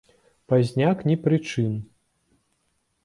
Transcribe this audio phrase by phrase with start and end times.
[0.53, 1.77] Пазняк ні пры чым.